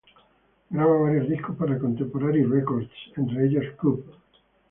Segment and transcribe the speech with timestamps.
[0.71, 4.03] Graba varios discos para Contemporary Records, entre ellos "Coop!